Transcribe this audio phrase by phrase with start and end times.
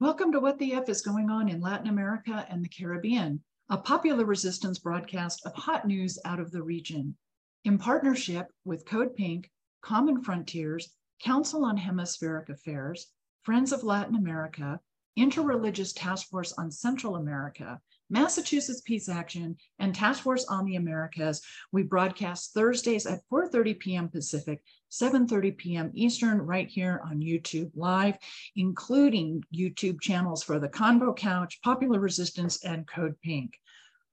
[0.00, 3.76] Welcome to What the F is Going On in Latin America and the Caribbean, a
[3.76, 7.16] popular resistance broadcast of hot news out of the region.
[7.64, 9.50] In partnership with Code Pink,
[9.82, 13.08] Common Frontiers, Council on Hemispheric Affairs,
[13.42, 14.78] Friends of Latin America,
[15.18, 17.80] Interreligious Task Force on Central America,
[18.10, 21.42] Massachusetts Peace Action, and Task Force on the Americas.
[21.72, 24.08] We broadcast Thursdays at 4.30 p.m.
[24.08, 25.90] Pacific, 7.30 p.m.
[25.94, 28.16] Eastern, right here on YouTube Live,
[28.56, 33.58] including YouTube channels for The Convo Couch, Popular Resistance, and Code Pink.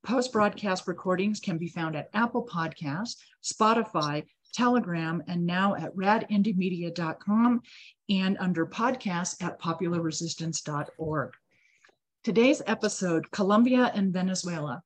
[0.04, 4.24] Post-broadcast recordings can be found at Apple Podcasts, Spotify,
[4.54, 7.62] Telegram, and now at radindiemedia.com
[8.10, 11.34] and under podcasts at popularresistance.org.
[12.26, 14.82] Today's episode, Colombia and Venezuela,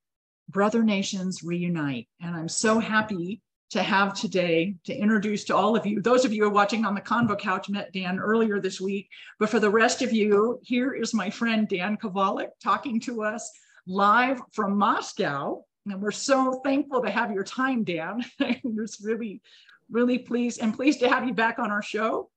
[0.50, 2.10] Brother Nations Reunite.
[2.20, 3.40] And I'm so happy
[3.70, 6.84] to have today to introduce to all of you, those of you who are watching
[6.84, 9.08] on the Convo Couch met Dan earlier this week,
[9.40, 13.50] but for the rest of you, here is my friend Dan Kovalik talking to us
[13.88, 15.64] live from Moscow.
[15.86, 18.22] And we're so thankful to have your time, Dan.
[18.42, 19.42] I'm just really,
[19.90, 22.30] really pleased and pleased to have you back on our show.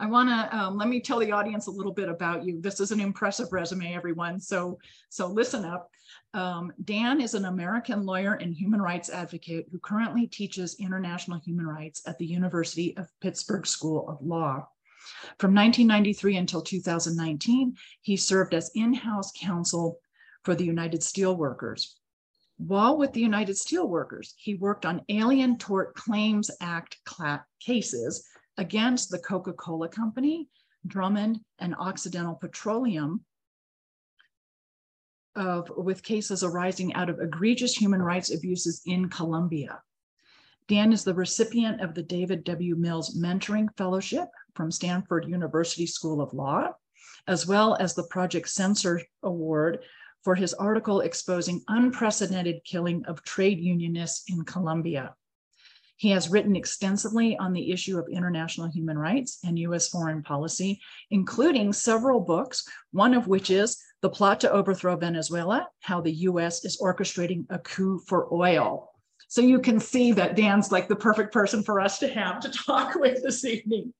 [0.00, 2.58] I want to um, let me tell the audience a little bit about you.
[2.58, 4.40] This is an impressive resume, everyone.
[4.40, 4.78] So,
[5.10, 5.90] so listen up.
[6.32, 11.66] Um, Dan is an American lawyer and human rights advocate who currently teaches international human
[11.66, 14.66] rights at the University of Pittsburgh School of Law.
[15.38, 19.98] From 1993 until 2019, he served as in-house counsel
[20.44, 21.88] for the United Steelworkers.
[22.56, 26.96] While with the United Steelworkers, he worked on Alien Tort Claims Act
[27.60, 28.26] cases
[28.60, 30.46] against the Coca-Cola Company,
[30.86, 33.24] Drummond, and Occidental Petroleum
[35.34, 39.80] of, with cases arising out of egregious human rights abuses in Colombia.
[40.68, 42.76] Dan is the recipient of the David W.
[42.76, 46.68] Mills Mentoring Fellowship from Stanford University School of Law,
[47.26, 49.78] as well as the Project Censor Award
[50.22, 55.14] for his article exposing unprecedented killing of trade unionists in Colombia.
[56.00, 60.80] He has written extensively on the issue of international human rights and US foreign policy,
[61.10, 66.64] including several books, one of which is The Plot to Overthrow Venezuela How the US
[66.64, 68.90] is Orchestrating a Coup for Oil.
[69.28, 72.48] So you can see that Dan's like the perfect person for us to have to
[72.66, 73.92] talk with this evening.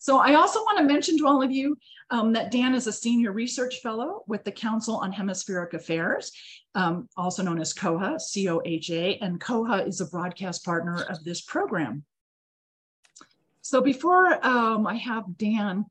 [0.00, 1.76] So I also want to mention to all of you
[2.10, 6.32] um, that Dan is a senior research fellow with the Council on Hemispheric Affairs,
[6.74, 12.02] um, also known as COHA, C-O-H-A, and COHA is a broadcast partner of this program.
[13.60, 15.84] So before um, I have Dan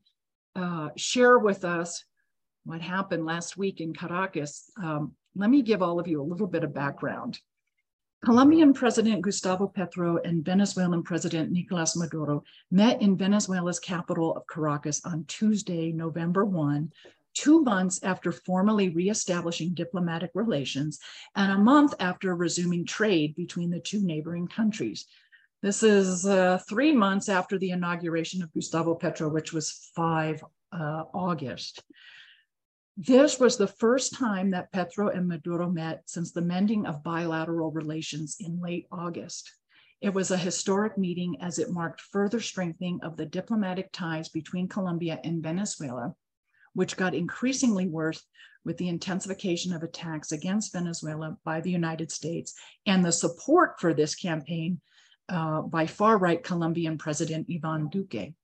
[0.56, 2.04] uh, share with us
[2.64, 6.48] what happened last week in Caracas, um, let me give all of you a little
[6.48, 7.38] bit of background.
[8.22, 15.00] Colombian President Gustavo Petro and Venezuelan President Nicolas Maduro met in Venezuela's capital of Caracas
[15.06, 16.92] on Tuesday, November 1,
[17.32, 20.98] two months after formally reestablishing diplomatic relations
[21.34, 25.06] and a month after resuming trade between the two neighboring countries.
[25.62, 31.04] This is uh, three months after the inauguration of Gustavo Petro, which was 5 uh,
[31.14, 31.82] August.
[32.96, 37.70] This was the first time that Petro and Maduro met since the mending of bilateral
[37.70, 39.50] relations in late August.
[40.00, 44.68] It was a historic meeting as it marked further strengthening of the diplomatic ties between
[44.68, 46.14] Colombia and Venezuela,
[46.74, 48.24] which got increasingly worse
[48.64, 52.54] with the intensification of attacks against Venezuela by the United States
[52.86, 54.80] and the support for this campaign
[55.28, 58.34] uh, by far right Colombian President Ivan Duque.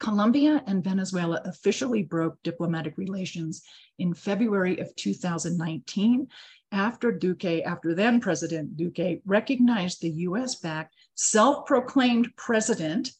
[0.00, 3.62] Colombia and Venezuela officially broke diplomatic relations
[3.98, 6.26] in February of 2019
[6.72, 13.10] after Duque, after then President Duque, recognized the US backed self proclaimed president,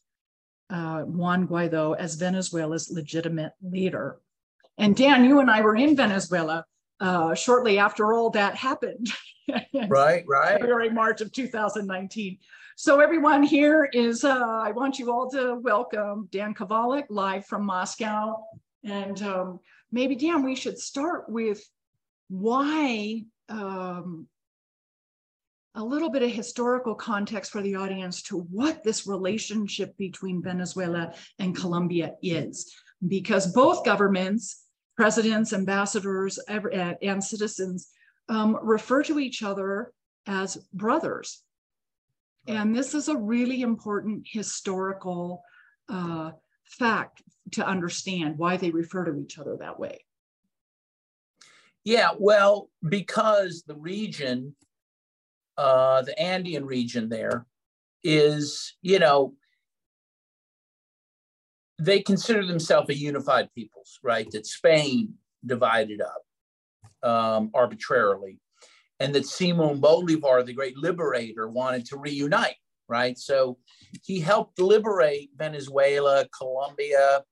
[0.70, 4.18] uh, Juan Guaido, as Venezuela's legitimate leader.
[4.78, 6.64] And Dan, you and I were in Venezuela
[7.00, 9.08] uh, shortly after all that happened.
[9.88, 10.60] right, right.
[10.60, 12.38] February, March of 2019.
[12.82, 17.66] So everyone here is, uh, I want you all to welcome Dan Kovalik live from
[17.66, 18.42] Moscow.
[18.84, 19.60] And um,
[19.92, 21.62] maybe Dan, we should start with
[22.30, 24.26] why um,
[25.74, 31.12] a little bit of historical context for the audience to what this relationship between Venezuela
[31.38, 32.74] and Colombia is.
[33.06, 34.64] Because both governments,
[34.96, 37.90] presidents, ambassadors, and citizens
[38.30, 39.92] um, refer to each other
[40.26, 41.42] as brothers.
[42.46, 45.42] And this is a really important historical
[45.88, 46.32] uh,
[46.64, 47.22] fact
[47.52, 50.04] to understand why they refer to each other that way.
[51.84, 54.54] Yeah, well, because the region,
[55.56, 57.46] uh, the Andean region there,
[58.02, 59.34] is, you know,
[61.78, 64.30] they consider themselves a unified peoples, right?
[64.32, 65.14] That Spain
[65.44, 68.38] divided up um, arbitrarily,
[69.00, 72.56] and that Simon Bolivar, the great liberator, wanted to reunite,
[72.86, 73.18] right?
[73.18, 73.58] So
[74.04, 77.22] he helped liberate Venezuela, Colombia,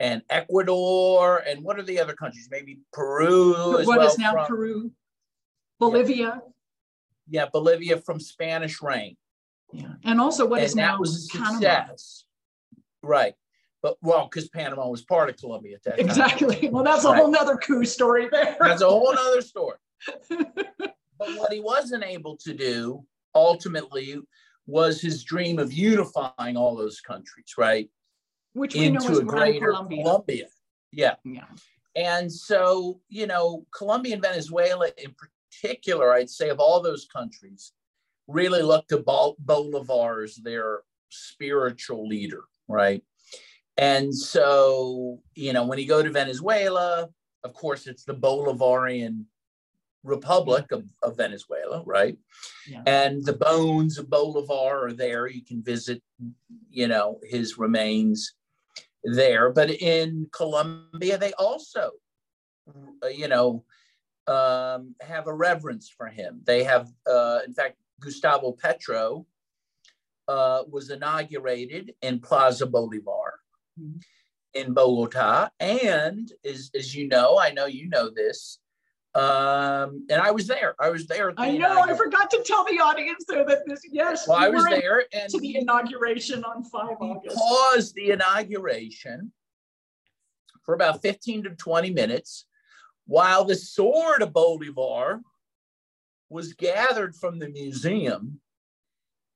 [0.00, 2.48] and Ecuador, and what are the other countries?
[2.50, 3.84] Maybe Peru.
[3.84, 4.92] What well is now from, Peru?
[5.78, 6.42] Bolivia.
[7.28, 7.42] Yeah.
[7.42, 9.16] yeah, Bolivia from Spanish reign.
[9.72, 12.24] Yeah, and also what and is now was a success.
[13.02, 13.16] Panama.
[13.16, 13.34] Right.
[13.82, 16.62] But well, because Panama was part of Colombia exactly.
[16.62, 16.72] Time.
[16.72, 17.20] Well, that's a right.
[17.20, 18.56] whole nother coup story there.
[18.58, 19.76] That's a whole other story.
[20.30, 23.04] but what he wasn't able to do
[23.34, 24.18] ultimately
[24.66, 27.88] was his dream of unifying all those countries, right?
[28.52, 30.02] Which we into know is a greater Colombia.
[30.02, 30.46] Colombia.
[30.92, 31.14] Yeah.
[31.24, 31.44] Yeah.
[31.96, 35.14] And so, you know, Colombia and Venezuela in
[35.50, 37.72] particular, I'd say of all those countries,
[38.28, 43.02] really look to Bolivar as their spiritual leader, right?
[43.78, 47.08] And so, you know, when you go to Venezuela,
[47.44, 49.24] of course, it's the Bolivarian
[50.08, 52.16] Republic of, of Venezuela, right?
[52.68, 52.82] Yeah.
[52.86, 55.26] And the bones of Bolivar are there.
[55.26, 56.02] You can visit,
[56.70, 58.34] you know, his remains
[59.04, 59.50] there.
[59.50, 61.90] But in Colombia, they also,
[63.10, 63.64] you know,
[64.26, 66.40] um, have a reverence for him.
[66.44, 69.26] They have, uh, in fact, Gustavo Petro
[70.28, 73.40] uh, was inaugurated in Plaza Bolivar
[73.80, 73.98] mm-hmm.
[74.54, 75.48] in Bogota.
[75.58, 78.58] And as, as you know, I know you know this,
[79.14, 80.74] um, and I was there.
[80.78, 81.32] I was there.
[81.32, 81.80] The I know.
[81.80, 83.80] I forgot to tell the audience there that this.
[83.90, 87.36] Yes, well, I was there and to the inauguration on five August.
[87.36, 89.32] Paused the inauguration
[90.64, 92.46] for about fifteen to twenty minutes,
[93.06, 95.22] while the sword of Bolivar
[96.28, 98.40] was gathered from the museum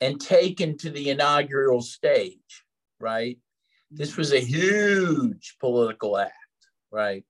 [0.02, 2.64] and taken to the inaugural stage,
[3.00, 3.38] right?
[3.90, 6.34] This was a huge political act,
[6.90, 7.24] right?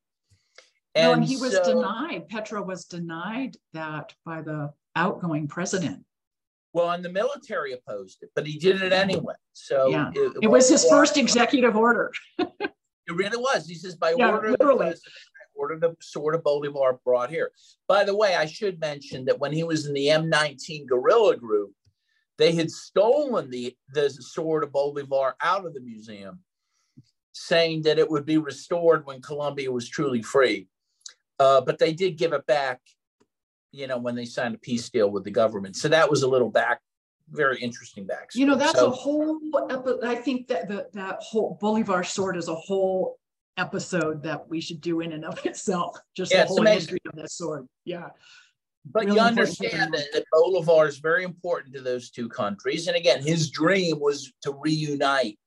[0.94, 6.04] And, no, and he was denied, Petro was denied that by the outgoing president.
[6.74, 9.34] Well, and the military opposed it, but he did it anyway.
[9.52, 10.10] So yeah.
[10.14, 12.12] it, it, was his first executive order.
[12.38, 12.72] it
[13.08, 13.66] really was.
[13.66, 14.72] He says, by yeah, order literally.
[14.72, 15.14] of the president,
[15.54, 17.50] ordered the sword of Bolivar brought here.
[17.88, 21.72] By the way, I should mention that when he was in the M19 guerrilla group,
[22.38, 26.40] they had stolen the, the sword of Bolivar out of the museum,
[27.32, 30.68] saying that it would be restored when Colombia was truly free.
[31.42, 32.78] Uh, but they did give it back,
[33.72, 35.74] you know, when they signed a peace deal with the government.
[35.74, 36.78] So that was a little back,
[37.30, 38.30] very interesting back.
[38.34, 39.40] You know, that's so, a whole.
[40.04, 43.18] I think that the, that whole Bolivar sword is a whole
[43.56, 45.98] episode that we should do in and of itself.
[46.16, 47.66] Just yeah, the whole history of that sword.
[47.84, 48.10] Yeah.
[48.84, 52.86] But really you understand that, that Bolivar is very important to those two countries.
[52.86, 55.38] And again, his dream was to reunite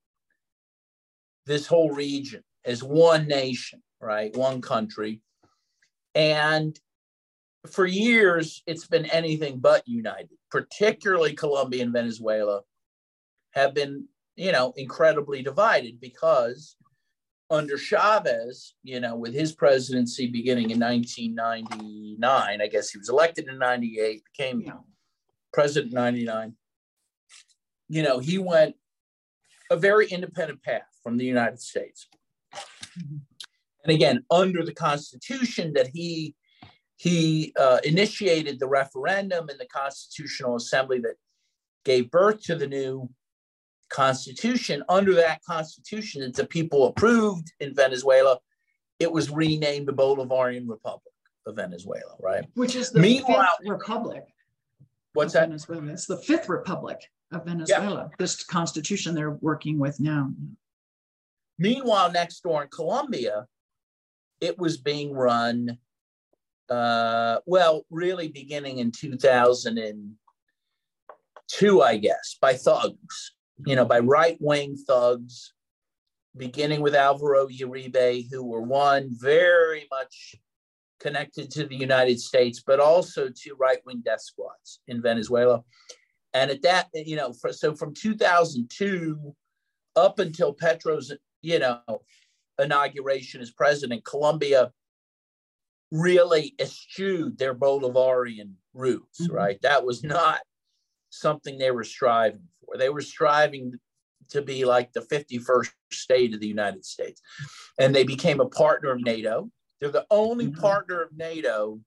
[1.45, 4.35] this whole region as one nation, right?
[4.35, 5.21] One country.
[6.15, 6.79] And
[7.67, 12.61] for years, it's been anything but united, particularly Colombia and Venezuela
[13.51, 16.77] have been, you know, incredibly divided because
[17.49, 23.47] under Chavez, you know, with his presidency beginning in 1999, I guess he was elected
[23.47, 24.73] in 98, became yeah.
[25.53, 26.53] president in 99.
[27.87, 28.75] You know, he went
[29.69, 32.07] a very independent path from the United States.
[32.53, 33.17] Mm-hmm.
[33.85, 36.35] And again, under the Constitution that he
[36.97, 41.15] he uh, initiated the referendum in the Constitutional Assembly that
[41.83, 43.09] gave birth to the new
[43.89, 48.39] constitution, under that constitution that the people approved in Venezuela,
[48.99, 51.13] it was renamed the Bolivarian Republic
[51.45, 52.45] of Venezuela, right?
[52.55, 54.23] Which is the Meanwhile, fifth republic.
[55.13, 55.49] What's that?
[55.49, 55.91] Venezuela.
[55.91, 56.97] It's the fifth republic
[57.33, 58.07] of Venezuela.
[58.09, 58.15] Yeah.
[58.17, 60.31] This constitution they're working with now.
[61.59, 63.47] Meanwhile, next door in Colombia,
[64.41, 65.77] it was being run,
[66.69, 74.75] uh, well, really beginning in 2002, I guess, by thugs you know, by right wing
[74.75, 75.53] thugs,
[76.35, 80.35] beginning with Alvaro Uribe, who were one very much
[80.99, 85.63] connected to the United States, but also to right wing death squads in Venezuela.
[86.33, 89.35] And at that, you know, for, so from 2002
[89.95, 91.79] up until Petro's, you know,
[92.59, 94.71] inauguration as president, Colombia
[95.91, 99.33] really eschewed their Bolivarian roots, mm-hmm.
[99.33, 99.61] right?
[99.61, 100.39] That was not
[101.09, 102.77] something they were striving for.
[102.77, 103.73] They were striving
[104.29, 107.21] to be like the 51st state of the United States.
[107.79, 109.49] And they became a partner of NATO.
[109.79, 110.61] They're the only mm-hmm.
[110.61, 111.79] partner of NATO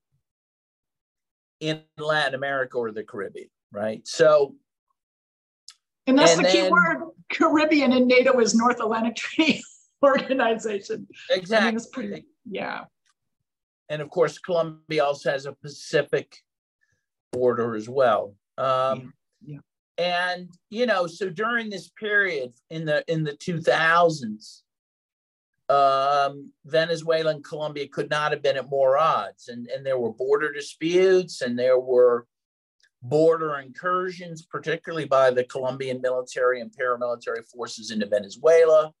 [1.59, 4.07] in Latin America or the Caribbean, right?
[4.07, 4.55] So
[6.07, 7.09] and that's and the then, key word.
[7.29, 9.61] Caribbean and NATO is North Atlantic Treaty
[10.03, 11.07] Organization.
[11.29, 11.67] Exactly.
[11.67, 12.85] I mean, pretty, yeah.
[13.89, 16.37] And of course, Colombia also has a Pacific
[17.31, 18.35] border as well.
[18.57, 19.13] Um,
[19.45, 19.55] yeah.
[19.55, 19.59] yeah.
[19.97, 24.61] And you know, so during this period in the in the 2000s,
[25.69, 30.13] um, Venezuela and Colombia could not have been at more odds, and and there were
[30.13, 32.25] border disputes, and there were
[33.01, 38.93] border incursions, particularly by the Colombian military and paramilitary forces into Venezuela.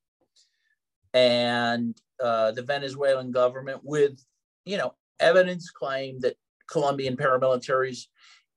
[1.13, 4.23] And uh, the Venezuelan government, with
[4.65, 6.35] you know evidence, claimed that
[6.71, 8.05] Colombian paramilitaries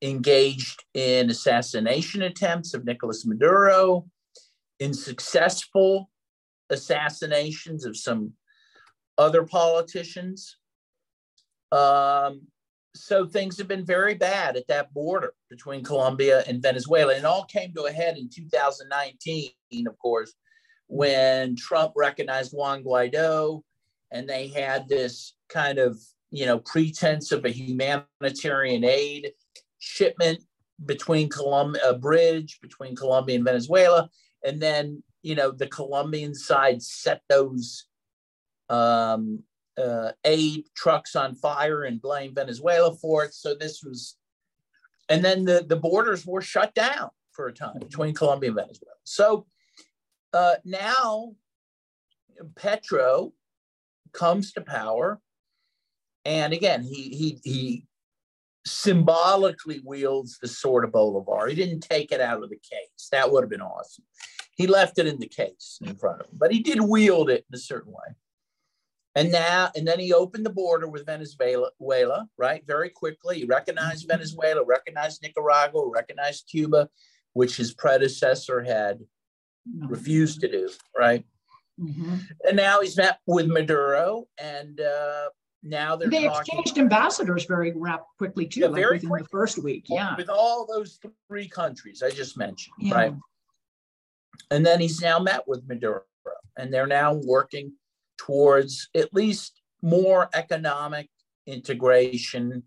[0.03, 4.07] engaged in assassination attempts of Nicolas Maduro,
[4.81, 6.11] in successful
[6.71, 8.33] assassinations of some
[9.17, 10.57] other politicians.
[11.71, 12.43] Um,
[12.95, 17.15] so things have been very bad at that border between Colombia and Venezuela.
[17.15, 19.53] And all came to a head in 2019,
[19.87, 20.35] of course,
[20.93, 23.63] when Trump recognized Juan Guaido
[24.11, 25.99] and they had this kind of,
[26.31, 29.33] you know, pretense of a humanitarian aid
[29.79, 30.41] shipment
[30.85, 34.11] between Colombia, a bridge between Colombia and Venezuela.
[34.45, 37.87] And then, you know, the Colombian side set those
[38.69, 39.43] um,
[39.79, 43.33] uh, aid trucks on fire and blame Venezuela for it.
[43.33, 44.19] So this was,
[45.09, 48.97] and then the, the borders were shut down for a time between Colombia and Venezuela.
[49.05, 49.47] So
[50.33, 51.35] uh, now
[52.57, 53.33] Petro
[54.13, 55.21] comes to power.
[56.25, 57.87] And again, he, he, he
[58.65, 61.49] symbolically wields the sword of Bolivar.
[61.49, 63.09] He didn't take it out of the case.
[63.11, 64.05] That would have been awesome.
[64.55, 67.45] He left it in the case in front of him, but he did wield it
[67.51, 68.15] in a certain way.
[69.15, 72.63] And now, and then he opened the border with Venezuela, right?
[72.67, 73.41] Very quickly.
[73.41, 74.19] He recognized mm-hmm.
[74.19, 76.89] Venezuela, recognized Nicaragua, recognized Cuba,
[77.33, 79.01] which his predecessor had.
[79.89, 81.25] Refused to do, right?
[81.81, 82.17] Mm-hmm.
[82.49, 85.29] And now he's met with Maduro, and uh,
[85.63, 89.25] now they're they talking, exchanged ambassadors very rap quickly too, yeah, like very within quickly.
[89.25, 89.87] the first week.
[89.89, 92.95] Yeah, with all those three countries I just mentioned, yeah.
[92.95, 93.15] right?
[94.51, 96.03] And then he's now met with Maduro,
[96.57, 97.73] and they're now working
[98.19, 101.09] towards at least more economic
[101.47, 102.63] integration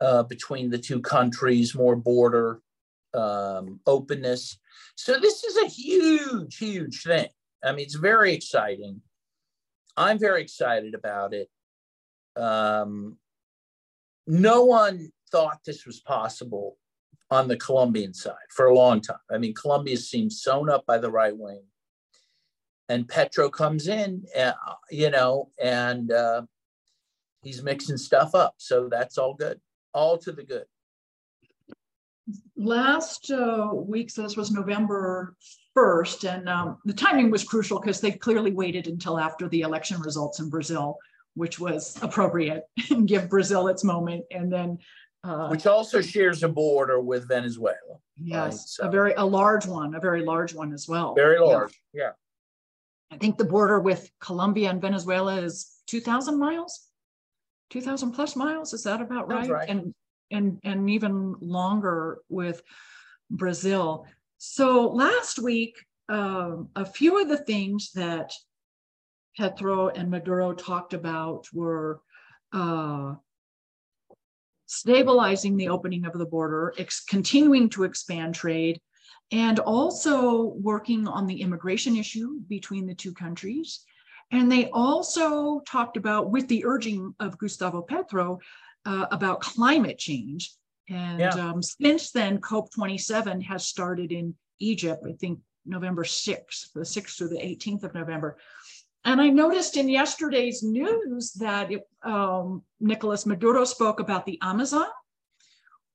[0.00, 2.60] uh, between the two countries, more border
[3.14, 4.58] um, openness.
[4.96, 7.28] So this is a huge, huge thing.
[7.64, 9.00] I mean, it's very exciting.
[9.96, 11.48] I'm very excited about it.
[12.36, 13.16] Um,
[14.26, 16.76] no one thought this was possible
[17.30, 19.16] on the Colombian side for a long time.
[19.30, 21.62] I mean, Colombia seems sewn up by the right wing
[22.88, 24.52] and Petro comes in, uh,
[24.90, 26.42] you know, and uh,
[27.42, 28.54] he's mixing stuff up.
[28.58, 29.60] So that's all good,
[29.92, 30.66] all to the good.
[32.56, 35.36] Last uh, week, so this was November
[35.76, 40.00] 1st, and um, the timing was crucial because they clearly waited until after the election
[40.00, 40.96] results in Brazil,
[41.34, 44.24] which was appropriate and give Brazil its moment.
[44.30, 44.78] And then
[45.24, 47.98] uh, which also shares a border with Venezuela.
[48.16, 48.54] Yes, right?
[48.54, 48.88] so.
[48.88, 51.14] a very a large one, a very large one as well.
[51.14, 52.02] Very large, yeah.
[52.02, 52.10] yeah.
[53.10, 56.88] I think the border with Colombia and Venezuela is 2,000 miles,
[57.70, 58.72] 2,000 plus miles.
[58.72, 59.48] Is that about right?
[59.48, 59.68] right?
[59.68, 59.94] And
[60.34, 62.62] and and even longer with
[63.30, 64.06] Brazil.
[64.38, 65.74] So last week,
[66.08, 68.32] um, a few of the things that
[69.36, 72.00] Petro and Maduro talked about were
[72.52, 73.14] uh,
[74.66, 76.74] stabilizing the opening of the border,
[77.08, 78.80] continuing to expand trade,
[79.32, 83.80] and also working on the immigration issue between the two countries.
[84.30, 88.40] And they also talked about, with the urging of Gustavo Petro,
[88.86, 90.52] uh, about climate change.
[90.88, 91.30] And yeah.
[91.30, 97.28] um, since then, COP27 has started in Egypt, I think November 6th, the 6th through
[97.28, 98.36] the 18th of November.
[99.06, 104.86] And I noticed in yesterday's news that it, um, Nicolas Maduro spoke about the Amazon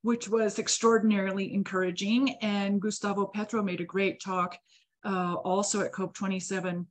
[0.02, 2.36] which was extraordinarily encouraging.
[2.42, 4.58] And Gustavo Petro made a great talk
[5.04, 6.86] uh, also at COP27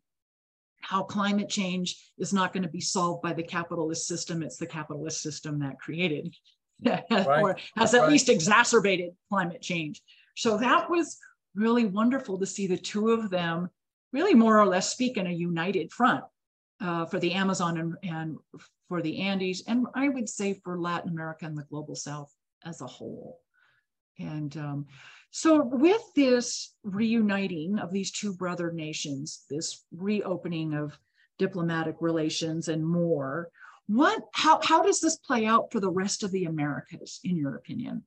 [0.88, 4.42] how climate change is not going to be solved by the capitalist system.
[4.42, 6.34] It's the capitalist system that created
[6.84, 7.02] right.
[7.10, 8.10] or has at right.
[8.10, 10.00] least exacerbated climate change.
[10.34, 11.18] So that was
[11.54, 13.68] really wonderful to see the two of them
[14.14, 16.24] really more or less speak in a united front
[16.80, 18.38] uh, for the Amazon and, and
[18.88, 22.32] for the Andes, and I would say for Latin America and the global South
[22.64, 23.40] as a whole.
[24.18, 24.86] And um,
[25.30, 30.98] so, with this reuniting of these two brother nations, this reopening of
[31.38, 33.50] diplomatic relations and more,
[33.86, 37.56] what how how does this play out for the rest of the Americas, in your
[37.56, 38.04] opinion?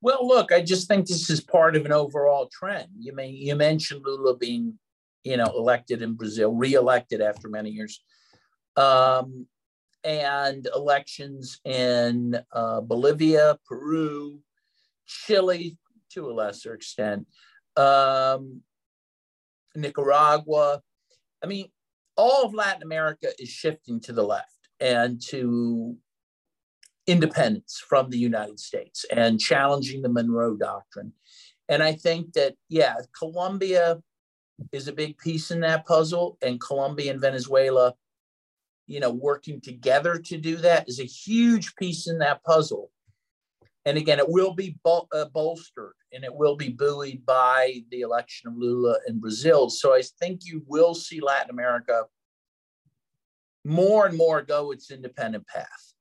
[0.00, 2.88] Well, look, I just think this is part of an overall trend.
[2.98, 4.78] You may you mentioned Lula being,
[5.24, 8.02] you know, elected in Brazil, re-elected after many years,
[8.76, 9.46] um,
[10.04, 14.40] and elections in uh, Bolivia, Peru,
[15.06, 15.76] Chile,
[16.10, 17.26] to a lesser extent,
[17.76, 18.62] um,
[19.74, 20.80] Nicaragua.
[21.42, 21.68] I mean,
[22.16, 25.96] all of Latin America is shifting to the left and to
[27.06, 31.12] independence from the United States and challenging the Monroe Doctrine.
[31.68, 34.00] And I think that, yeah, Colombia
[34.72, 37.94] is a big piece in that puzzle, and Colombia and Venezuela,
[38.86, 42.90] you know, working together to do that is a huge piece in that puzzle.
[43.86, 48.00] And again, it will be bol- uh, bolstered and it will be buoyed by the
[48.00, 49.68] election of Lula in Brazil.
[49.68, 52.04] So I think you will see Latin America
[53.64, 55.94] more and more go its independent path.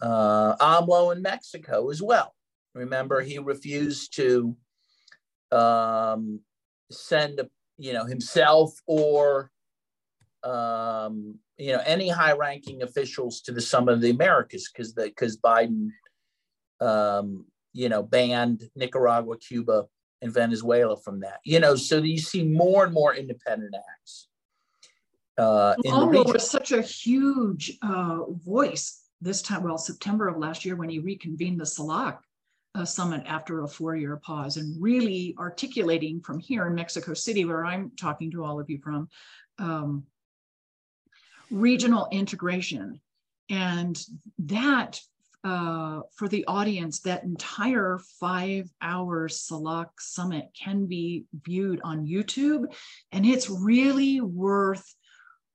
[0.00, 2.34] Uh, AMLO in Mexico as well.
[2.74, 4.56] Remember, he refused to
[5.50, 6.40] um,
[6.90, 7.40] send,
[7.78, 9.50] you know, himself or
[10.44, 15.88] um, you know any high-ranking officials to the Summit of the Americas because because Biden
[16.80, 19.86] um, you know, banned Nicaragua, Cuba,
[20.22, 21.40] and Venezuela from that.
[21.44, 24.28] You know, so you see more and more independent acts.
[25.36, 30.76] Uh, AMLO was such a huge uh, voice this time, well, September of last year
[30.76, 32.18] when he reconvened the CELAC
[32.74, 37.64] uh, summit after a four-year pause and really articulating from here in Mexico City, where
[37.64, 39.08] I'm talking to all of you from,
[39.58, 40.04] um,
[41.50, 43.00] regional integration.
[43.48, 44.00] And
[44.40, 45.00] that
[45.44, 52.74] uh, for the audience, that entire five hour CELAC summit can be viewed on YouTube.
[53.12, 54.94] And it's really worth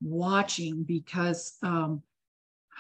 [0.02, 2.02] watching because um,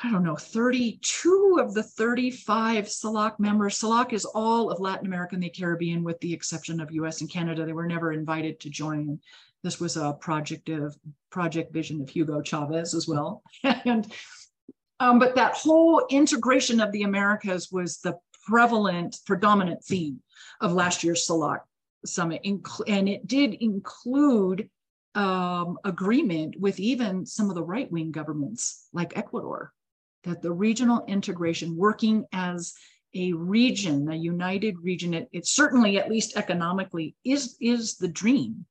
[0.02, 3.80] I don't know, 32 of the 35 CELAC members.
[3.80, 7.30] CELAC is all of Latin America and the Caribbean, with the exception of US and
[7.30, 7.66] Canada.
[7.66, 9.20] They were never invited to join.
[9.62, 10.98] This was a project of
[11.30, 13.44] project vision of Hugo Chavez as well.
[13.64, 14.12] and
[15.00, 20.22] um, but that whole integration of the Americas was the prevalent, predominant theme
[20.62, 21.60] of last year's CELAC
[22.06, 22.42] summit.
[22.88, 24.70] And it did include
[25.16, 29.72] um, agreement with even some of the right wing governments like Ecuador,
[30.24, 32.74] that the regional integration, working as
[33.16, 38.66] a region, a united region, it, it certainly, at least economically, is, is the dream.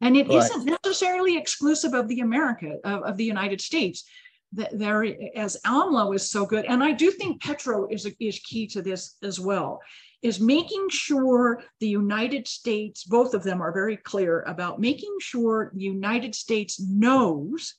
[0.00, 0.50] And it right.
[0.54, 4.04] not necessarily exclusive of the America, of, of the United States
[4.52, 8.82] there as AMLO is so good, and I do think Petro is is key to
[8.82, 9.80] this as well,
[10.22, 15.72] is making sure the United States, both of them are very clear about making sure
[15.74, 17.74] the United States knows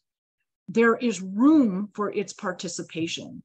[0.67, 3.43] there is room for its participation.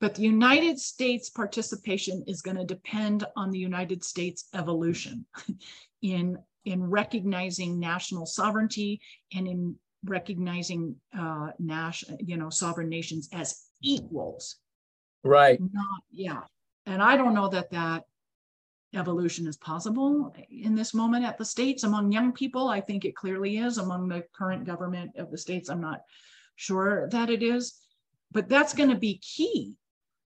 [0.00, 5.24] But the United States participation is going to depend on the United States evolution
[6.02, 9.00] in, in recognizing national sovereignty
[9.32, 14.56] and in recognizing uh, national, you know, sovereign nations as equals.
[15.22, 15.58] Right.
[15.60, 16.42] Not, yeah.
[16.86, 18.04] And I don't know that that
[18.94, 22.68] evolution is possible in this moment at the states among young people.
[22.68, 25.68] I think it clearly is among the current government of the states.
[25.68, 26.02] I'm not
[26.56, 27.74] sure that it is,
[28.30, 29.74] but that's going to be key.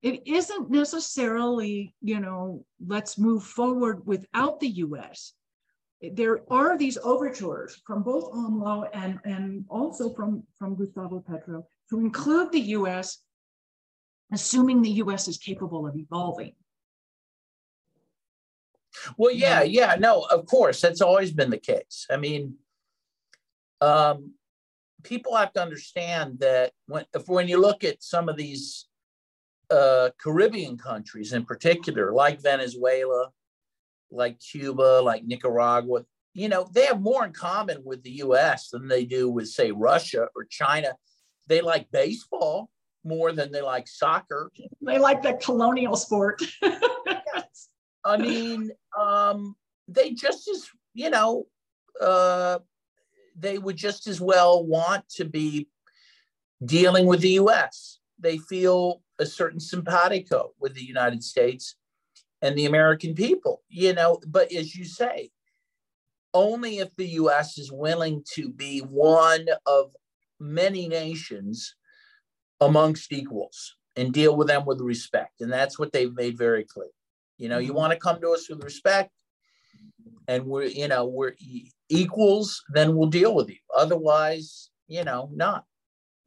[0.01, 5.33] It isn't necessarily, you know, let's move forward without the US
[6.01, 11.99] there are these overtures from both AMLO and, and also from, from Gustavo Petro to
[11.99, 13.19] include the US,
[14.31, 16.53] assuming the US is capable of evolving.
[19.17, 22.07] Well, yeah, yeah, no, of course, that's always been the case.
[22.09, 22.55] I mean,
[23.81, 24.33] um,
[25.03, 28.87] people have to understand that when, if, when you look at some of these
[29.69, 33.29] uh, Caribbean countries in particular, like Venezuela,
[34.11, 38.87] like Cuba, like Nicaragua, you know, they have more in common with the US than
[38.87, 40.93] they do with, say, Russia or China.
[41.47, 42.69] They like baseball
[43.05, 44.51] more than they like soccer.
[44.81, 46.41] They like the colonial sport.
[48.05, 49.55] I mean, um,
[49.87, 51.47] they just as, you know,
[52.01, 52.59] uh,
[53.37, 55.69] they would just as well want to be
[56.63, 57.99] dealing with the US.
[58.19, 61.75] They feel a certain simpatico with the United States
[62.45, 64.19] and the American people, you know.
[64.27, 65.31] But as you say,
[66.33, 69.95] only if the US is willing to be one of
[70.39, 71.75] many nations
[72.61, 75.41] amongst equals and deal with them with respect.
[75.41, 76.89] And that's what they've made very clear.
[77.37, 77.77] You know, you mm-hmm.
[77.77, 79.11] want to come to us with respect
[80.27, 81.33] and we're, you know, we're
[81.89, 83.57] equals, then we'll deal with you.
[83.75, 85.63] Otherwise, you know, not.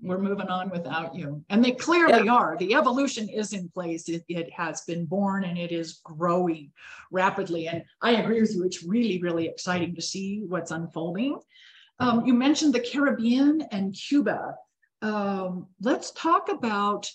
[0.00, 1.44] We're moving on without you.
[1.50, 2.32] And they clearly yeah.
[2.32, 2.56] are.
[2.58, 4.08] The evolution is in place.
[4.08, 6.70] It, it has been born and it is growing
[7.10, 7.68] rapidly.
[7.68, 8.64] And I agree with you.
[8.64, 11.38] It's really, really exciting to see what's unfolding.
[12.00, 14.54] Um, you mentioned the Caribbean and Cuba.
[15.02, 17.10] Um, let's talk about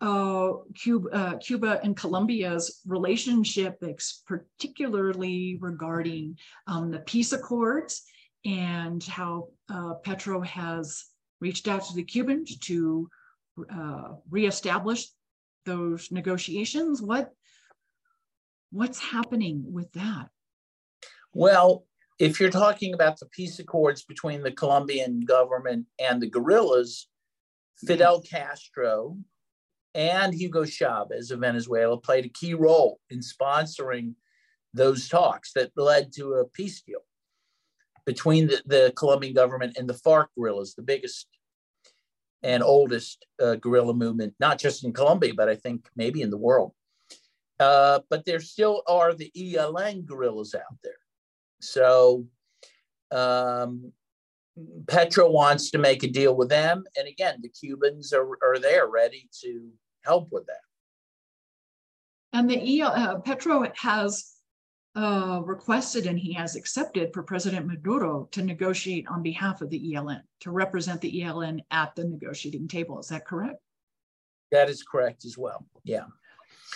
[0.00, 3.82] uh, Cuba, uh, Cuba and Colombia's relationship,
[4.26, 8.04] particularly regarding um, the peace accords
[8.44, 11.04] and how uh, Petro has
[11.40, 13.08] reached out to the Cubans to
[13.72, 15.08] uh, reestablish
[15.64, 17.02] those negotiations.
[17.02, 17.30] What
[18.70, 20.28] what's happening with that?
[21.32, 21.84] Well,
[22.18, 27.08] if you're talking about the peace accords between the Colombian government and the guerrillas,
[27.86, 29.16] Fidel Castro
[29.94, 34.14] and Hugo Chavez of Venezuela played a key role in sponsoring
[34.74, 37.00] those talks that led to a peace deal
[38.08, 41.26] between the, the Colombian government and the FARC guerrillas, the biggest
[42.42, 46.38] and oldest uh, guerrilla movement, not just in Colombia, but I think maybe in the
[46.38, 46.72] world.
[47.60, 51.02] Uh, but there still are the ELN guerrillas out there.
[51.60, 52.26] So
[53.10, 53.92] um,
[54.86, 56.84] Petro wants to make a deal with them.
[56.96, 59.68] And again, the Cubans are, are there ready to
[60.02, 60.64] help with that.
[62.32, 64.37] And the EL, uh, Petro has
[64.98, 69.94] uh, requested and he has accepted for President Maduro to negotiate on behalf of the
[69.94, 72.98] ELN, to represent the ELN at the negotiating table.
[72.98, 73.60] Is that correct?
[74.50, 75.64] That is correct as well.
[75.84, 76.06] Yeah.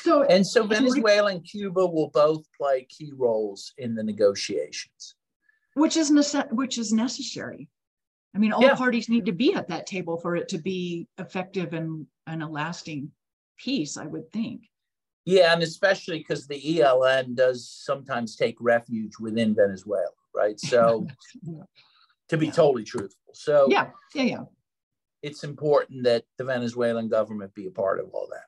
[0.03, 5.17] So and so Venezuela and Cuba will both play key roles in the negotiations,
[5.75, 7.69] which is nece- which is necessary.
[8.37, 8.77] I mean, all yeah.
[8.77, 12.47] parties need to be at that table for it to be effective and, and a
[12.47, 13.11] lasting
[13.59, 13.97] peace.
[13.97, 14.63] I would think.
[15.25, 20.59] Yeah, and especially because the ELN does sometimes take refuge within Venezuela, right?
[20.59, 21.07] So,
[22.29, 22.53] to be yeah.
[22.53, 24.45] totally truthful, so yeah, yeah, yeah,
[25.23, 28.47] it's important that the Venezuelan government be a part of all that.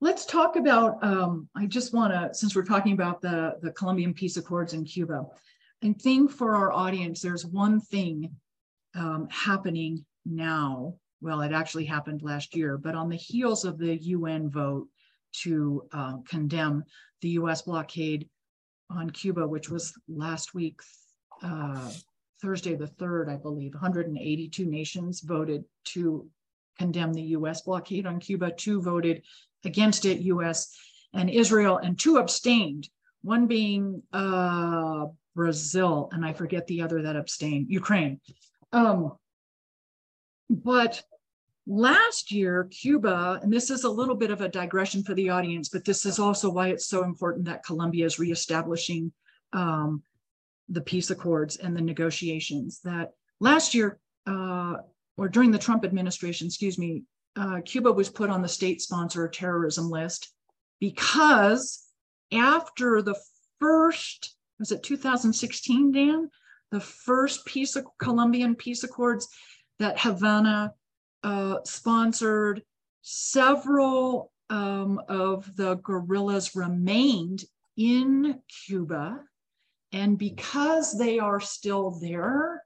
[0.00, 1.02] Let's talk about.
[1.04, 4.84] Um, I just want to, since we're talking about the the Colombian peace accords in
[4.84, 5.26] Cuba,
[5.82, 8.34] I think for our audience, there's one thing
[8.94, 13.96] um, happening now well, it actually happened last year, but on the heels of the
[13.96, 14.88] UN vote
[15.42, 16.84] to uh, condemn
[17.20, 18.28] the US blockade
[18.90, 20.80] on Cuba, which was last week,
[21.42, 21.90] uh,
[22.42, 26.26] Thursday the 3rd, I believe, 182 nations voted to
[26.78, 28.50] condemn the US blockade on Cuba.
[28.50, 29.22] Two voted
[29.64, 30.74] against it, US
[31.12, 32.88] and Israel, and two abstained,
[33.22, 35.06] one being uh,
[35.36, 38.20] Brazil, and I forget the other that abstained, Ukraine.
[38.72, 39.12] Um,
[40.48, 41.02] but
[41.70, 45.68] last year, Cuba, and this is a little bit of a digression for the audience,
[45.68, 49.12] but this is also why it's so important that Colombia is reestablishing
[49.52, 50.02] um,
[50.68, 52.80] the peace accords and the negotiations.
[52.82, 54.78] That last year, uh,
[55.16, 57.04] or during the Trump administration, excuse me,
[57.36, 60.32] uh, Cuba was put on the state sponsor terrorism list
[60.80, 61.86] because
[62.32, 63.16] after the
[63.60, 66.30] first, was it 2016, Dan?
[66.72, 69.28] The first peace Colombian peace accords
[69.78, 70.74] that Havana
[71.22, 72.62] uh, sponsored
[73.02, 77.44] several um, of the guerrillas remained
[77.76, 79.20] in Cuba.
[79.92, 82.62] And because they are still there,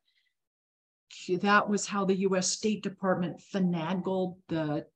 [1.40, 4.86] that was how the US State Department finagled the,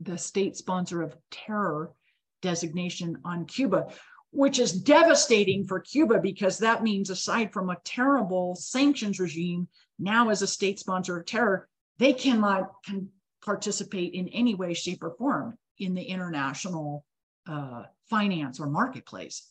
[0.00, 1.92] the state sponsor of terror
[2.40, 3.88] designation on Cuba,
[4.30, 10.30] which is devastating for Cuba because that means, aside from a terrible sanctions regime, now
[10.30, 11.68] as a state sponsor of terror,
[12.02, 13.08] they cannot can
[13.44, 17.04] participate in any way, shape, or form in the international
[17.48, 19.48] uh, finance or marketplace.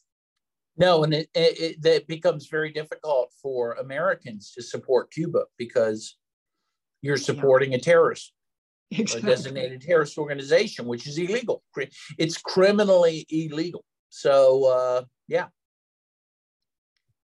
[0.77, 6.17] No, and it, it, it, becomes very difficult for Americans to support Cuba because
[7.01, 7.77] you're supporting yeah.
[7.77, 8.33] a terrorist,
[8.91, 9.31] exactly.
[9.31, 11.63] a designated terrorist organization, which is illegal.
[12.17, 13.85] It's criminally illegal.
[14.09, 15.47] So, uh, yeah.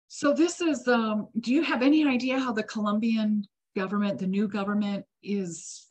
[0.09, 0.87] So this is.
[0.87, 5.87] Um, do you have any idea how the Colombian government, the new government, is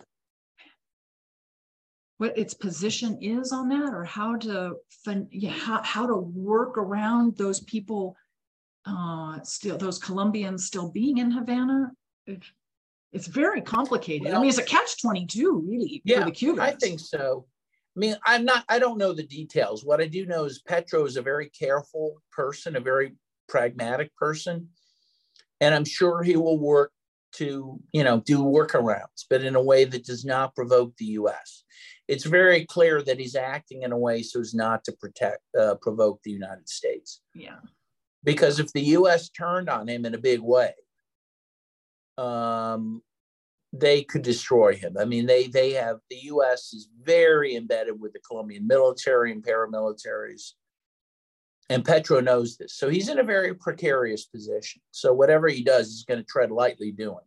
[2.23, 4.77] what its position is on that or how to
[5.31, 8.17] yeah, how, how to work around those people
[8.87, 11.91] uh, still those colombians still being in havana?
[12.29, 12.45] It,
[13.13, 14.29] it's very complicated.
[14.29, 16.61] Well, i mean it's a catch 22 really yeah for the cubans.
[16.61, 17.47] I think so.
[17.97, 19.85] I mean i'm not i don't know the details.
[19.85, 23.17] What i do know is petro is a very careful person a very
[23.49, 24.69] pragmatic person
[25.61, 26.93] and i'm sure he will work
[27.33, 31.65] to you know do workarounds but in a way that does not provoke the us
[32.09, 35.75] it's very clear that he's acting in a way so as not to protect uh,
[35.81, 37.59] provoke the united states yeah
[38.25, 40.73] because if the us turned on him in a big way
[42.19, 43.03] um,
[43.73, 44.97] they could destroy him.
[44.99, 46.73] I mean, they they have the U.S.
[46.75, 50.53] is very embedded with the Colombian military and paramilitaries,
[51.73, 52.75] and Petro knows this.
[52.75, 54.83] So he's in a very precarious position.
[54.91, 57.25] So whatever he does, he's going to tread lightly doing.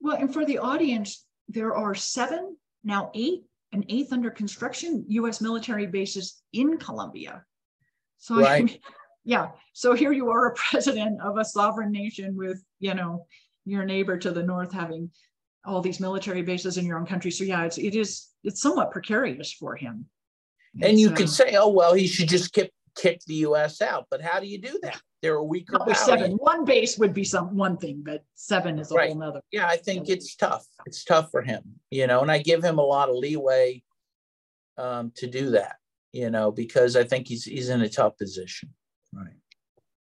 [0.00, 5.40] Well, and for the audience, there are seven now eight and eighth under construction U.S.
[5.40, 7.44] military bases in Colombia.
[8.18, 8.62] So right.
[8.62, 8.78] I mean,
[9.24, 13.26] yeah, so here you are, a president of a sovereign nation with you know
[13.64, 15.10] your neighbor to the north having
[15.66, 17.30] all these military bases in your own country.
[17.30, 20.06] So yeah, it's it is it's somewhat precarious for him.
[20.82, 23.80] And you could say, oh well, he should just kick kick the U.S.
[23.80, 24.06] out.
[24.10, 25.00] But how do you do that?
[25.22, 25.94] They're a weaker power.
[25.94, 26.32] Seven.
[26.32, 29.10] One base would be some one thing, but seven is a right.
[29.10, 29.40] whole nother.
[29.52, 30.66] Yeah, I think it's tough.
[30.86, 33.82] It's tough for him, you know, and I give him a lot of leeway
[34.78, 35.76] um, to do that,
[36.12, 38.70] you know, because I think he's he's in a tough position.
[39.12, 39.34] Right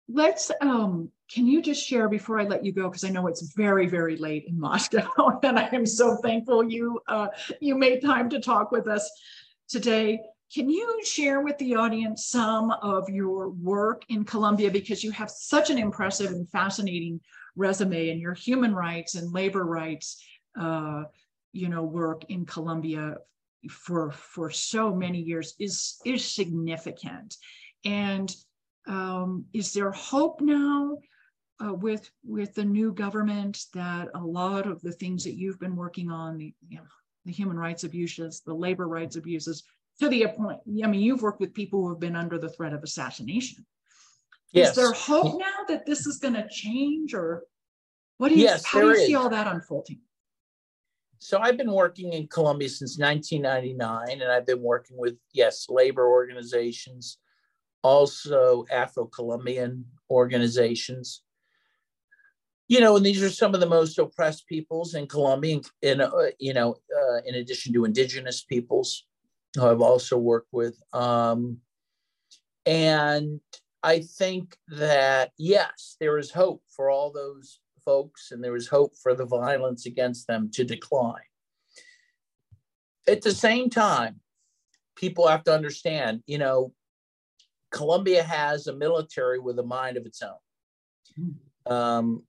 [0.09, 3.53] let's um can you just share before i let you go because i know it's
[3.55, 5.07] very very late in moscow
[5.43, 7.27] and i am so thankful you uh
[7.61, 9.09] you made time to talk with us
[9.69, 10.19] today
[10.53, 14.69] can you share with the audience some of your work in colombia?
[14.69, 17.19] Because you have such an impressive and fascinating
[17.55, 20.23] resume and your human rights and labor rights
[20.59, 21.03] uh
[21.51, 23.15] you know work in colombia
[23.69, 27.37] for for so many years is is significant.
[27.85, 28.33] And
[28.87, 30.97] um, is there hope now
[31.63, 35.75] uh, with with the new government that a lot of the things that you've been
[35.75, 36.83] working on, the, you know,
[37.25, 39.63] the human rights abuses, the labor rights abuses,
[39.99, 40.59] to the point?
[40.83, 43.65] I mean, you've worked with people who have been under the threat of assassination.
[44.51, 44.69] Yes.
[44.69, 47.43] Is there hope now that this is going to change, or
[48.17, 48.43] what do you?
[48.43, 49.07] Yes, how do you is.
[49.07, 49.99] see all that unfolding?
[51.17, 56.07] So I've been working in Colombia since 1999, and I've been working with yes labor
[56.07, 57.17] organizations,
[57.81, 61.23] also Afro-Colombian organizations.
[62.67, 66.11] You know, and these are some of the most oppressed peoples in Colombia, in, uh,
[66.39, 69.05] you know, uh, in addition to indigenous peoples
[69.55, 70.81] who I've also worked with.
[70.93, 71.57] Um,
[72.65, 73.39] and
[73.83, 78.93] I think that, yes, there is hope for all those folks, and there is hope
[79.01, 81.21] for the violence against them to decline.
[83.07, 84.21] At the same time,
[84.95, 86.73] people have to understand, you know,
[87.71, 91.35] Colombia has a military with a mind of its own.
[91.65, 92.23] Um,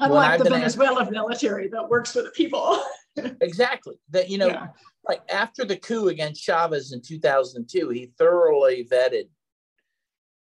[0.00, 2.80] Unlike the Venezuela asked, military that works for the people.
[3.40, 3.96] exactly.
[4.10, 4.68] That, you know, yeah.
[5.08, 9.28] Like after the coup against Chavez in 2002, he thoroughly vetted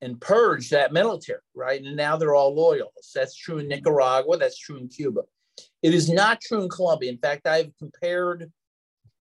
[0.01, 1.81] and purged that military, right?
[1.81, 3.13] And now they're all loyalists.
[3.13, 4.37] That's true in Nicaragua.
[4.37, 5.21] That's true in Cuba.
[5.83, 7.11] It is not true in Colombia.
[7.11, 8.51] In fact, I've compared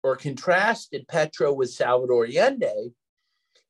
[0.03, 2.91] or contrasted Petro with Salvador Allende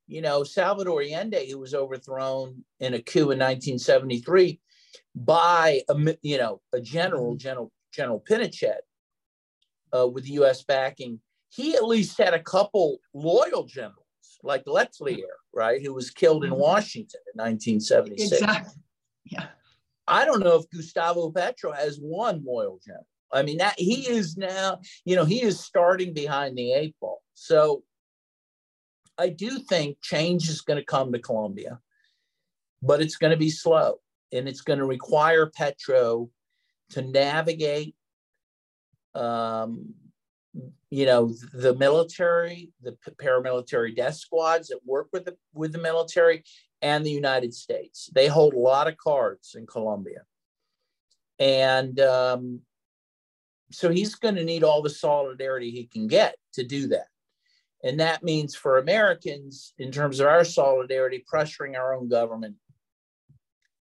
[0.08, 4.60] you know, Salvador Allende, who was overthrown in a coup in 1973
[5.14, 7.38] by a, you know, a general, mm-hmm.
[7.38, 8.78] General, General Pinochet,
[9.94, 10.64] uh, with U.S.
[10.64, 13.96] backing, he at least had a couple loyal generals,
[14.44, 16.62] like Letelier, right, who was killed in mm-hmm.
[16.62, 18.42] Washington in 1976.
[18.42, 18.82] Exactly.
[19.26, 19.48] Yeah.
[20.08, 23.06] I don't know if Gustavo Petro has one loyal general.
[23.34, 27.22] I mean, that he is now, you know, he is starting behind the eight ball.
[27.34, 27.84] So
[29.18, 31.80] I do think change is going to come to Colombia,
[32.82, 34.00] but it's going to be slow
[34.32, 36.30] and it's going to require Petro
[36.92, 37.96] to navigate,
[39.14, 39.94] um,
[40.90, 46.44] you know, the military, the paramilitary death squads that work with the with the military,
[46.82, 48.10] and the United States.
[48.14, 50.22] They hold a lot of cards in Colombia,
[51.40, 52.62] and um,
[53.72, 57.08] so he's going to need all the solidarity he can get to do that.
[57.84, 62.56] And that means for Americans, in terms of our solidarity, pressuring our own government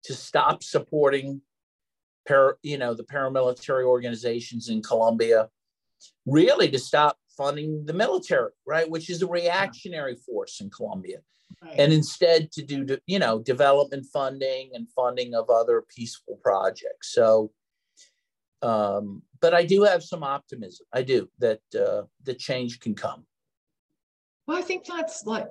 [0.06, 1.42] to stop supporting
[2.26, 5.50] para, you know, the paramilitary organizations in Colombia,
[6.26, 11.20] really to stop funding the military, right, which is a reactionary force in Colombia.
[11.62, 11.76] Right.
[11.78, 17.14] And instead to do, you know, development funding and funding of other peaceful projects.
[17.14, 17.52] So,
[18.62, 20.88] um, but I do have some optimism.
[20.94, 23.26] I do that uh, the change can come.
[24.48, 25.48] Well, I think that's like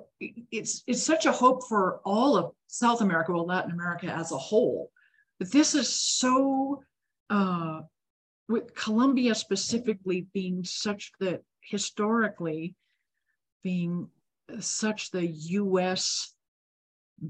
[0.51, 4.37] it's it's such a hope for all of South America, well, Latin America as a
[4.37, 4.91] whole.
[5.39, 6.83] But this is so
[7.29, 7.81] uh,
[8.47, 12.75] with Colombia specifically being such that historically
[13.63, 14.09] being
[14.59, 16.33] such the U.S.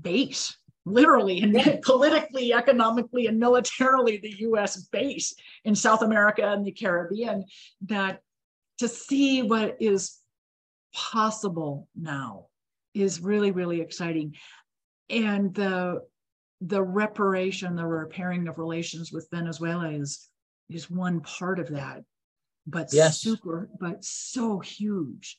[0.02, 4.82] base, literally and politically, economically, and militarily the U.S.
[4.88, 7.46] base in South America and the Caribbean.
[7.88, 8.22] That
[8.80, 10.18] to see what is
[10.94, 12.48] possible now
[12.94, 14.36] is really, really exciting.
[15.10, 16.02] And the
[16.66, 20.30] the reparation, the repairing of relations with Venezuela is
[20.74, 22.04] is one part of that.
[22.66, 23.20] but Yes.
[23.20, 25.38] super, but so huge.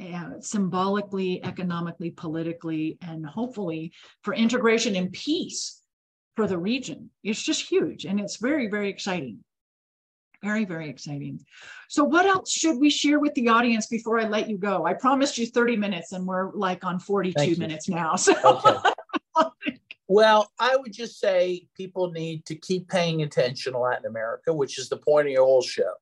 [0.00, 3.92] Uh, symbolically, economically, politically, and hopefully
[4.22, 5.80] for integration and peace
[6.34, 7.10] for the region.
[7.22, 9.44] It's just huge and it's very, very exciting.
[10.42, 11.46] Very, very exciting.
[11.88, 14.84] So, what else should we share with the audience before I let you go?
[14.84, 18.16] I promised you 30 minutes and we're like on 42 minutes now.
[18.24, 18.90] So, Okay.
[20.06, 24.78] Well, I would just say people need to keep paying attention to Latin America, which
[24.78, 25.92] is the point of your whole show.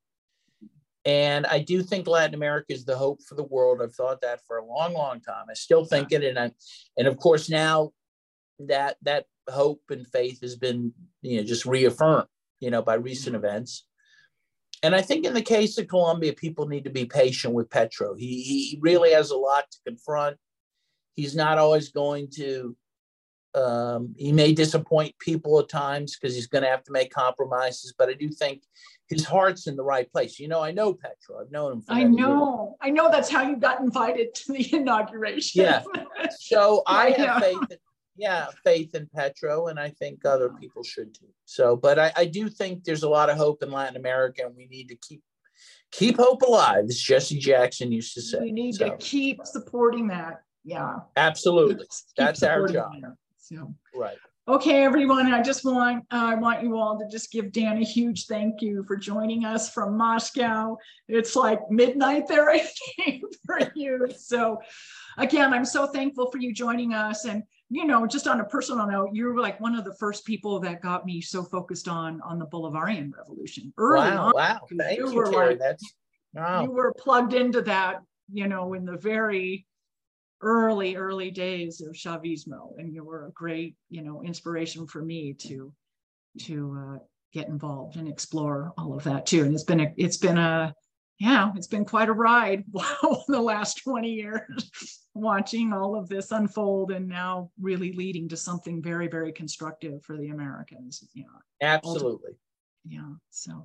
[1.05, 3.81] And I do think Latin America is the hope for the world.
[3.83, 5.47] I've thought that for a long, long time.
[5.51, 6.53] I still think it, and I,
[6.97, 7.91] and of course now
[8.61, 12.29] that that hope and faith has been, you know, just reaffirmed,
[12.61, 13.45] you know, by recent mm-hmm.
[13.45, 13.87] events.
[14.85, 18.15] And I think in the case of Colombia, people need to be patient with Petro.
[18.15, 20.37] He he really has a lot to confront.
[21.15, 22.77] He's not always going to
[23.55, 27.95] um, he may disappoint people at times because he's going to have to make compromises,
[27.97, 28.63] but I do think
[29.09, 30.39] his heart's in the right place.
[30.39, 31.41] You know, I know Petro.
[31.41, 31.83] I've known him.
[31.83, 35.63] For I know, I know that's how you got invited to the inauguration.
[35.65, 35.83] Yeah.
[36.39, 37.59] So I Right, have faith.
[37.71, 37.77] In,
[38.17, 41.29] yeah, faith in Petro, and I think other people should too.
[41.47, 44.55] So, but I, I do think there's a lot of hope in Latin America, and
[44.57, 45.23] we need to keep
[45.91, 48.39] keep hope alive, as Jesse Jackson used to say.
[48.41, 50.43] we need So, to keep supporting that.
[50.65, 50.97] Yeah.
[51.17, 52.93] absolutely Keep That's our job.
[53.03, 53.17] that.
[53.55, 53.75] So.
[53.95, 54.17] right.
[54.49, 57.85] Okay, everyone, I just want, uh, I want you all to just give Dan a
[57.85, 60.77] huge thank you for joining us from Moscow.
[61.07, 62.59] It's like midnight there, I
[62.97, 64.09] think, for you.
[64.19, 64.59] So
[65.17, 67.25] again, I'm so thankful for you joining us.
[67.25, 70.27] And, you know, just on a personal note, you were like one of the first
[70.27, 74.33] people that got me so focused on, on the Bolivarian Revolution early Wow, on.
[74.35, 74.61] wow.
[74.77, 75.47] Thank you you, were Terry.
[75.51, 75.95] like- That's
[76.35, 76.65] wow.
[76.65, 78.01] You were plugged into that,
[78.33, 79.67] you know, in the very
[80.43, 82.73] early, early days of Chavismo.
[82.79, 85.73] And you were a great, you know, inspiration for me to,
[86.43, 86.99] to uh,
[87.33, 89.45] get involved and explore all of that too.
[89.45, 90.75] And it's been a, it's been a,
[91.19, 92.65] yeah, it's been quite a ride.
[92.73, 98.37] Wow, the last 20 years watching all of this unfold and now really leading to
[98.37, 101.07] something very, very constructive for the Americans.
[101.15, 101.25] Yeah.
[101.61, 102.33] Absolutely.
[102.85, 103.13] Yeah.
[103.31, 103.65] So,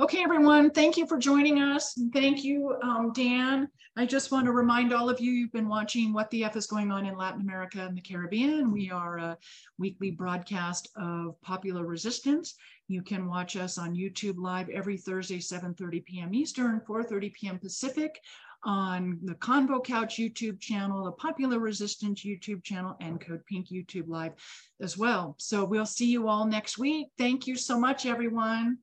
[0.00, 1.94] okay, everyone, thank you for joining us.
[2.12, 3.68] Thank you, um, Dan.
[3.96, 6.66] I just want to remind all of you, you've been watching What the F is
[6.66, 8.72] Going On in Latin America and the Caribbean.
[8.72, 9.38] We are a
[9.78, 12.56] weekly broadcast of Popular Resistance.
[12.88, 16.34] You can watch us on YouTube live every Thursday, 7:30 p.m.
[16.34, 17.58] Eastern, 4:30 p.m.
[17.60, 18.20] Pacific
[18.64, 24.08] on the Convo Couch YouTube channel, the Popular Resistance YouTube channel, and Code Pink YouTube
[24.08, 24.32] Live
[24.80, 25.34] as well.
[25.38, 27.08] So we'll see you all next week.
[27.18, 28.78] Thank you so much, everyone.